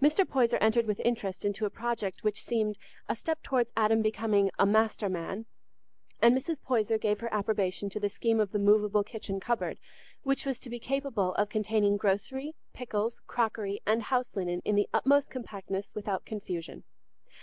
Mr. 0.00 0.24
Poyser 0.26 0.56
entered 0.62 0.86
with 0.86 0.98
interest 1.00 1.44
into 1.44 1.66
a 1.66 1.68
project 1.68 2.24
which 2.24 2.42
seemed 2.42 2.78
a 3.06 3.14
step 3.14 3.42
towards 3.42 3.70
Adam's 3.76 4.02
becoming 4.02 4.50
a 4.58 4.64
"master 4.64 5.10
man," 5.10 5.44
and 6.22 6.34
Mrs. 6.34 6.62
Poyser 6.62 6.96
gave 6.96 7.20
her 7.20 7.28
approbation 7.30 7.90
to 7.90 8.00
the 8.00 8.08
scheme 8.08 8.40
of 8.40 8.52
the 8.52 8.58
movable 8.58 9.04
kitchen 9.04 9.38
cupboard, 9.38 9.78
which 10.22 10.46
was 10.46 10.58
to 10.60 10.70
be 10.70 10.78
capable 10.78 11.34
of 11.34 11.50
containing 11.50 11.98
grocery, 11.98 12.54
pickles, 12.72 13.20
crockery, 13.26 13.82
and 13.84 14.04
house 14.04 14.34
linen 14.36 14.62
in 14.64 14.74
the 14.74 14.88
utmost 14.94 15.28
compactness 15.28 15.94
without 15.94 16.24
confusion. 16.24 16.84